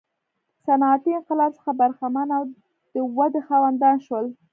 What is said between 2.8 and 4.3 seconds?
د ودې خاوندان شول.